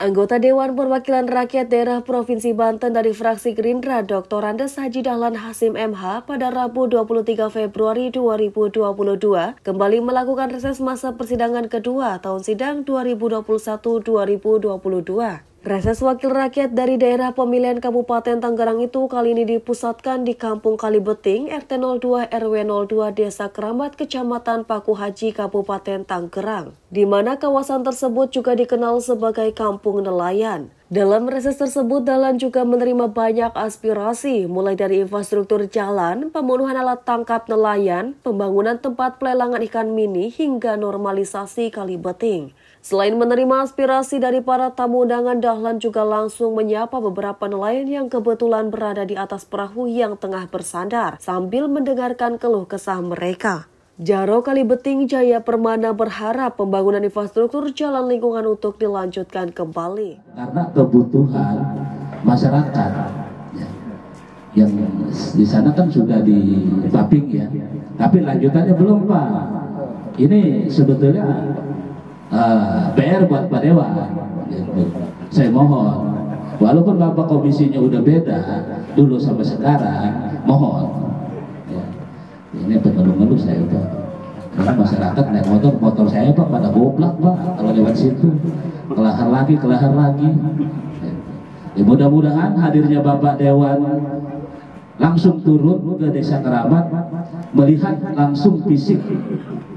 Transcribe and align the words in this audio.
Anggota 0.00 0.40
Dewan 0.40 0.80
Perwakilan 0.80 1.28
Rakyat 1.28 1.68
Daerah 1.68 2.00
Provinsi 2.00 2.56
Banten 2.56 2.96
dari 2.96 3.12
fraksi 3.12 3.52
Gerindra 3.52 4.00
Dr. 4.00 4.40
Andes 4.40 4.80
Haji 4.80 5.04
Dahlan 5.04 5.36
Hasim 5.36 5.76
MH 5.76 6.24
pada 6.24 6.48
Rabu 6.48 6.88
23 6.88 7.52
Februari 7.52 8.08
2022 8.08 8.96
kembali 9.60 9.98
melakukan 10.00 10.56
reses 10.56 10.80
masa 10.80 11.20
persidangan 11.20 11.68
kedua 11.68 12.16
tahun 12.24 12.40
sidang 12.40 12.88
2021-2022. 12.88 15.49
Reses 15.60 16.00
Wakil 16.00 16.32
Rakyat 16.32 16.72
dari 16.72 16.96
daerah 16.96 17.36
pemilihan 17.36 17.84
Kabupaten 17.84 18.40
Tangerang 18.40 18.80
itu 18.80 19.04
kali 19.12 19.36
ini 19.36 19.44
dipusatkan 19.44 20.24
di 20.24 20.32
Kampung 20.32 20.80
Kalibeting, 20.80 21.52
RT 21.52 21.76
02 21.76 22.32
RW 22.32 22.54
02 22.64 23.12
Desa 23.12 23.52
Keramat, 23.52 23.92
Kecamatan 23.92 24.64
Paku 24.64 24.96
Haji, 24.96 25.36
Kabupaten 25.36 26.08
Tangerang, 26.08 26.72
di 26.88 27.04
mana 27.04 27.36
kawasan 27.36 27.84
tersebut 27.84 28.32
juga 28.32 28.56
dikenal 28.56 29.04
sebagai 29.04 29.52
Kampung 29.52 30.00
Nelayan. 30.00 30.72
Dalam 30.90 31.30
reses 31.30 31.54
tersebut, 31.54 32.02
Dalan 32.02 32.42
juga 32.42 32.66
menerima 32.66 33.14
banyak 33.14 33.54
aspirasi, 33.54 34.50
mulai 34.50 34.74
dari 34.74 35.06
infrastruktur 35.06 35.62
jalan, 35.70 36.34
pemenuhan 36.34 36.74
alat 36.74 37.06
tangkap 37.06 37.46
nelayan, 37.46 38.18
pembangunan 38.26 38.74
tempat 38.74 39.22
pelelangan 39.22 39.62
ikan 39.70 39.94
mini, 39.94 40.34
hingga 40.34 40.74
normalisasi 40.74 41.70
Kalibeting. 41.70 42.58
Selain 42.82 43.14
menerima 43.14 43.70
aspirasi 43.70 44.18
dari 44.18 44.42
para 44.42 44.74
tamu 44.74 45.06
undangan, 45.06 45.38
Dahlan 45.38 45.78
juga 45.78 46.02
langsung 46.02 46.58
menyapa 46.58 46.98
beberapa 46.98 47.46
nelayan 47.46 47.86
yang 47.86 48.06
kebetulan 48.10 48.74
berada 48.74 49.06
di 49.06 49.14
atas 49.14 49.46
perahu 49.46 49.86
yang 49.86 50.18
tengah 50.18 50.50
bersandar 50.50 51.22
sambil 51.22 51.70
mendengarkan 51.70 52.34
keluh 52.34 52.66
kesah 52.66 52.98
mereka. 52.98 53.69
Jaro 54.00 54.40
Kalibeting 54.40 55.04
Jaya 55.04 55.44
Permana 55.44 55.92
berharap 55.92 56.56
pembangunan 56.56 57.04
infrastruktur 57.04 57.68
jalan 57.76 58.08
lingkungan 58.08 58.48
untuk 58.48 58.80
dilanjutkan 58.80 59.52
kembali. 59.52 60.16
Karena 60.32 60.72
kebutuhan 60.72 61.56
masyarakat 62.24 62.92
ya, 63.52 63.68
yang 64.56 64.72
di 65.36 65.44
sana 65.44 65.76
kan 65.76 65.92
sudah 65.92 66.24
di 66.24 66.64
paping 66.88 67.28
ya, 67.28 67.44
tapi 68.00 68.24
lanjutannya 68.24 68.72
belum 68.72 69.04
Pak. 69.04 69.28
Ini 70.16 70.64
sebetulnya 70.72 71.52
uh, 72.32 72.40
eh, 72.40 72.84
PR 72.96 73.28
buat 73.28 73.52
Pak 73.52 73.60
Dewa. 73.60 73.84
Gitu. 74.48 74.96
Saya 75.28 75.52
mohon, 75.52 76.08
walaupun 76.56 76.96
Bapak 76.96 77.28
komisinya 77.28 77.76
udah 77.76 78.00
beda 78.00 78.38
dulu 78.96 79.20
sampai 79.20 79.44
sekarang, 79.44 80.40
mohon. 80.48 81.09
Ini 82.50 82.82
pengeluh-ngeluh 82.82 83.38
saya 83.38 83.62
itu. 83.62 83.78
Karena 84.50 84.72
masyarakat 84.74 85.24
naik 85.30 85.46
motor, 85.46 85.72
motor 85.78 86.06
saya 86.10 86.34
Pak 86.34 86.48
pada 86.50 86.68
goblak 86.74 87.14
Pak 87.22 87.36
kalau 87.54 87.70
lewat 87.70 87.94
situ. 87.94 88.28
Kelahar 88.90 89.28
lagi, 89.30 89.54
kelahar 89.54 89.92
lagi. 89.94 90.28
Ya, 91.78 91.82
mudah-mudahan 91.86 92.58
hadirnya 92.58 92.98
Bapak 92.98 93.38
Dewan 93.38 93.78
langsung 94.98 95.40
turun 95.46 95.96
ke 95.96 96.10
desa 96.10 96.42
keramat 96.42 96.90
melihat 97.54 97.96
langsung 98.12 98.60
fisik 98.66 99.00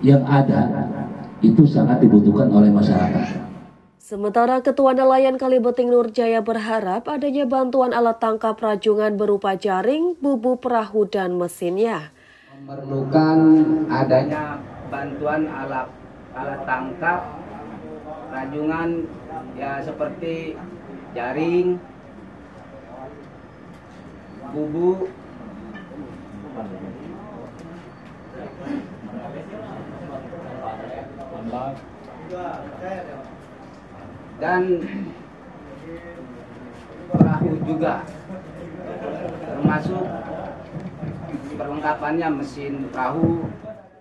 yang 0.01 0.25
ada 0.25 0.89
itu 1.39 1.63
sangat 1.69 2.01
dibutuhkan 2.01 2.49
oleh 2.49 2.73
masyarakat. 2.73 3.45
Sementara 4.03 4.59
Ketua 4.59 4.91
Nelayan 4.91 5.39
Kalibeting 5.39 5.87
Nurjaya 5.87 6.43
berharap 6.43 7.07
adanya 7.07 7.47
bantuan 7.47 7.95
alat 7.95 8.19
tangkap 8.19 8.59
rajungan 8.59 9.15
berupa 9.15 9.55
jaring, 9.55 10.19
bubu 10.19 10.59
perahu, 10.59 11.07
dan 11.07 11.39
mesinnya. 11.39 12.11
Memerlukan 12.53 13.39
adanya 13.89 14.61
bantuan 14.93 15.49
alat 15.49 15.89
alat 16.37 16.61
tangkap 16.69 17.33
rajungan 18.29 19.09
ya 19.57 19.81
seperti 19.81 20.53
jaring, 21.17 21.81
bubu, 24.53 25.09
dan 34.37 34.63
perahu 37.09 37.51
juga 37.65 38.05
termasuk 39.41 40.05
perlengkapannya 41.55 42.27
mesin 42.33 42.89
perahu 42.89 43.45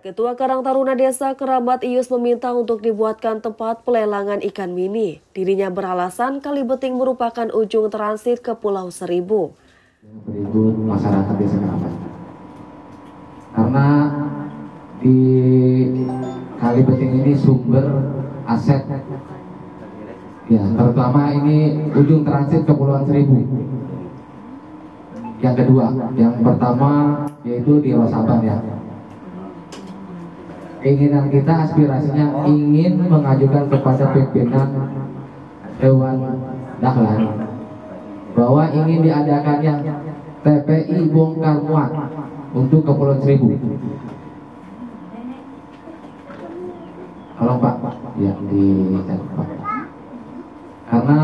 Ketua 0.03 0.35
Karang 0.35 0.67
Taruna 0.67 0.99
Desa 0.99 1.39
Kerabat 1.39 1.87
Ius 1.87 2.11
meminta 2.11 2.51
untuk 2.51 2.83
dibuatkan 2.83 3.39
tempat 3.39 3.87
pelelangan 3.87 4.43
ikan 4.51 4.75
mini. 4.75 5.23
Dirinya 5.31 5.71
beralasan 5.71 6.43
Kalibeting 6.43 6.99
merupakan 6.99 7.47
ujung 7.55 7.87
transit 7.87 8.43
ke 8.43 8.59
Pulau 8.59 8.91
Seribu. 8.91 9.55
Seribu 10.27 10.75
masyarakat 10.75 11.35
Desa 11.39 11.55
Kerabat. 11.55 11.95
Karena 13.55 13.87
di 14.99 15.19
Kalibeting 16.59 17.23
ini 17.23 17.33
sumber 17.39 17.87
aset 18.47 18.83
ya 20.51 20.63
terutama 20.75 21.31
ini 21.33 21.89
ujung 21.95 22.27
transit 22.27 22.67
Kepulauan 22.67 23.07
Seribu 23.07 23.39
yang 25.43 25.59
kedua 25.59 25.91
yang 26.15 26.39
pertama 26.39 26.91
yaitu 27.43 27.83
di 27.83 27.91
Rosaban 27.91 28.47
ya. 28.47 28.57
Keinginan 30.83 31.31
kita 31.31 31.67
aspirasinya 31.67 32.47
ingin 32.47 33.07
mengajukan 33.07 33.71
kepada 33.71 34.05
pimpinan 34.15 34.69
Dewan 35.79 36.19
Dahlan. 36.83 37.23
Bahwa 38.35 38.65
ingin 38.71 39.07
diadakannya 39.07 39.75
TPI 40.43 41.11
bongkar 41.15 41.63
muat 41.63 41.91
untuk 42.55 42.83
Kepulauan 42.83 43.23
Seribu. 43.23 43.55
Tolong 47.39 47.59
Pak, 47.59 47.75
ya 48.19 48.35
di 48.51 48.67
Pak. 49.07 49.49
Karena 50.91 51.21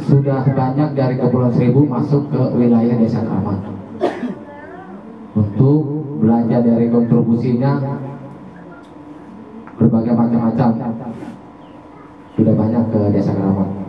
sudah 0.00 0.40
banyak 0.48 0.88
dari 0.96 1.14
Kepulauan 1.20 1.52
Seribu 1.52 1.84
masuk 1.84 2.32
ke 2.32 2.40
wilayah 2.56 2.96
Desa 2.96 3.20
Keramat 3.20 3.60
untuk 5.36 5.80
belanja 6.24 6.58
dari 6.64 6.86
kontribusinya 6.88 7.72
berbagai 9.76 10.14
macam-macam. 10.16 10.70
Sudah 12.32 12.54
banyak 12.56 12.84
ke 12.88 13.00
Desa 13.12 13.32
Keramat. 13.36 13.82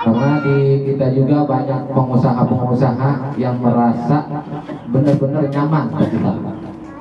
karena 0.00 0.40
di 0.40 0.56
kita 0.88 1.06
juga 1.12 1.44
banyak 1.44 1.80
pengusaha-pengusaha 1.92 3.36
yang 3.36 3.60
merasa 3.60 4.24
benar-benar 4.88 5.44
nyaman 5.52 5.86
kita. 5.92 6.32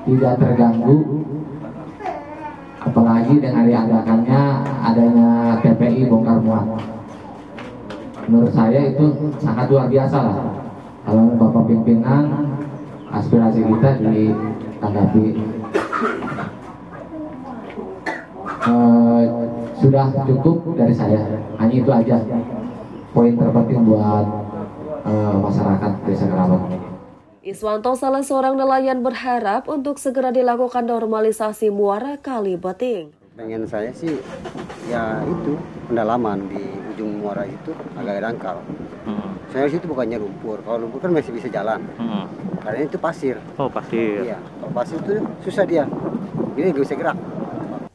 Tidak 0.04 0.34
terganggu 0.36 0.98
apalagi 3.30 3.46
dengan 3.46 3.66
diadakannya 3.70 4.42
adanya 4.82 5.30
TPI 5.62 6.10
bongkar 6.10 6.42
muat. 6.42 6.66
Menurut 8.26 8.54
saya 8.58 8.90
itu 8.90 9.06
sangat 9.38 9.70
luar 9.70 9.86
biasa 9.86 10.18
lah. 10.18 10.38
Kalau 11.06 11.38
Bapak 11.38 11.70
pimpinan 11.70 12.26
aspirasi 13.14 13.62
kita 13.62 13.90
ditanggapi. 14.02 15.26
Uh, 18.66 19.22
sudah 19.78 20.10
cukup 20.26 20.74
dari 20.74 20.94
saya. 20.98 21.22
Hanya 21.62 21.76
itu 21.86 21.90
aja. 21.94 22.18
Poin 23.14 23.38
terpenting 23.38 23.86
buat 23.86 24.26
uh, 25.06 25.38
masyarakat 25.38 25.92
desa 26.10 26.26
Keramat. 26.26 26.62
Iswanto 27.46 27.94
salah 27.94 28.26
seorang 28.26 28.58
nelayan 28.58 29.06
berharap 29.06 29.70
untuk 29.70 30.02
segera 30.02 30.34
dilakukan 30.34 30.86
normalisasi 30.86 31.70
muara 31.70 32.18
Kali 32.18 32.58
Beting. 32.58 33.19
Pengen 33.40 33.64
saya 33.64 33.88
sih 33.96 34.20
ya 34.92 35.24
itu 35.24 35.56
pendalaman 35.88 36.44
di 36.52 36.60
ujung 36.92 37.24
muara 37.24 37.48
itu 37.48 37.72
agak 37.96 38.20
dangkal. 38.20 38.60
Hmm. 39.08 39.32
Saya 39.48 39.72
situ 39.72 39.88
bukannya 39.88 40.20
lumpur. 40.20 40.60
Kalau 40.60 40.84
lumpur 40.84 41.00
kan 41.00 41.16
masih 41.16 41.32
bisa 41.32 41.48
jalan. 41.48 41.80
Hmm. 41.96 42.28
Karena 42.60 42.84
itu 42.84 43.00
pasir. 43.00 43.40
Oh 43.56 43.72
pasir. 43.72 44.28
Iya. 44.28 44.44
Kalau 44.44 44.76
pasir 44.76 45.00
itu 45.00 45.24
susah 45.48 45.64
dia. 45.64 45.88
Ini 46.60 46.76
nggak 46.76 46.84
bisa 46.84 47.00
gerak. 47.00 47.16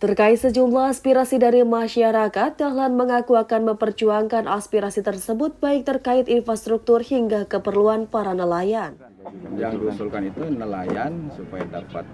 Terkait 0.00 0.40
sejumlah 0.40 0.96
aspirasi 0.96 1.36
dari 1.36 1.60
masyarakat, 1.60 2.50
Dahlan 2.56 2.96
mengaku 2.96 3.36
akan 3.36 3.76
memperjuangkan 3.76 4.48
aspirasi 4.48 5.04
tersebut 5.04 5.60
baik 5.60 5.84
terkait 5.84 6.24
infrastruktur 6.32 7.04
hingga 7.04 7.44
keperluan 7.44 8.08
para 8.08 8.32
nelayan. 8.32 8.96
Yang 9.60 9.80
diusulkan 9.84 10.28
itu 10.28 10.40
nelayan 10.56 11.28
supaya 11.36 11.68
dapat 11.68 12.04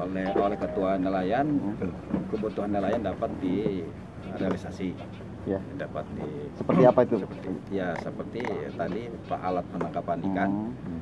oleh 0.00 0.26
oleh 0.34 0.58
ketua 0.58 0.96
nelayan 0.96 1.46
kebutuhan 2.32 2.70
nelayan 2.72 3.02
dapat 3.04 3.30
direalisasi. 3.42 4.94
Ya. 5.48 5.56
Dapat 5.80 6.04
di 6.20 6.28
seperti 6.60 6.82
apa 6.84 7.00
itu? 7.08 7.16
Seperti 7.24 7.48
ya 7.72 7.88
seperti 8.04 8.42
tadi 8.76 9.02
alat 9.32 9.64
penangkapan 9.72 10.18
ikan, 10.30 10.52
hmm. 10.68 11.00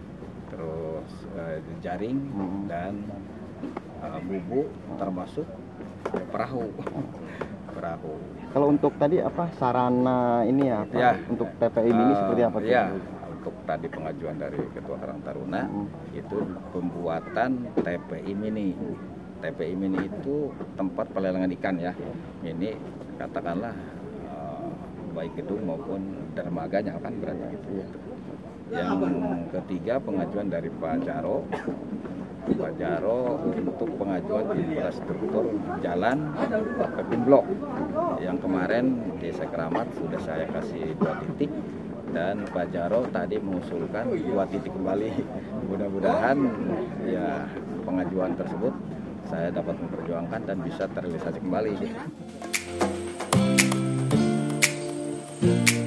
terus 0.55 1.11
uh, 1.35 1.59
jaring 1.83 2.19
hmm. 2.23 2.71
dan 2.71 3.03
uh, 3.99 4.23
bubuk 4.23 4.71
termasuk 4.95 5.47
perahu 6.31 6.71
perahu 7.75 8.15
Kalau 8.49 8.67
untuk 8.73 8.97
tadi 8.97 9.21
apa 9.21 9.45
sarana 9.61 10.41
ini 10.49 10.73
ya, 10.73 10.81
Pak? 10.89 10.97
Ya. 10.97 11.13
untuk 11.29 11.49
TPI 11.61 11.91
ini 11.93 12.03
Eh, 12.09 12.17
seperti 12.17 12.43
apa? 12.43 12.59
ya 12.65 12.85
untuk 13.39 13.55
tadi 13.71 13.87
pengajuan 13.87 14.35
dari 14.35 14.59
ketua 14.75 14.99
Karang 14.99 15.23
Taruna 15.23 15.63
Hmm. 15.71 15.87
itu 16.11 16.39
pembuatan 16.75 17.71
TPI 17.79 18.35
mini. 18.35 18.75
TPI 19.39 19.75
mini 19.79 20.11
itu 20.11 20.51
tempat 20.75 21.07
pelelangan 21.15 21.47
ikan 21.55 21.79
ya. 21.79 21.95
Ini 22.43 22.75
katakanlah 23.23 23.71
eh, 24.27 24.69
baik 25.15 25.39
gedung 25.39 25.71
maupun 25.71 26.03
dermaganya 26.35 26.99
kan 26.99 27.15
berarti 27.23 27.47
gitu. 27.55 27.71
Yang 28.75 28.91
ketiga 29.55 30.03
pengajuan 30.03 30.51
dari 30.51 30.69
Pak 30.69 31.07
Jaro. 31.07 31.47
Pak 32.49 32.81
Jaro 32.81 33.39
untuk 33.45 33.93
pengajuan 34.01 34.57
infrastruktur 34.57 35.53
jalan 35.79 36.33
Pepin 36.99 37.23
Blok. 37.23 37.47
Yang 38.19 38.37
kemarin 38.43 38.85
desa 39.23 39.47
Keramat 39.47 39.87
sudah 39.95 40.21
saya 40.27 40.45
kasih 40.51 40.97
dua 40.99 41.17
titik 41.23 41.53
dan 42.13 42.45
Pak 42.49 42.73
Jarod 42.73 43.09
tadi 43.13 43.37
mengusulkan 43.41 44.09
dua 44.09 44.45
titik 44.49 44.73
kembali. 44.73 45.11
Mudah-mudahan 45.69 46.39
ya 47.05 47.47
pengajuan 47.85 48.37
tersebut 48.37 48.75
saya 49.29 49.53
dapat 49.53 49.77
memperjuangkan 49.77 50.41
dan 50.49 50.57
bisa 50.65 50.89
terrealisasi 50.89 51.39
kembali. 51.45 51.75
Thank 55.39 55.71
you. 55.71 55.78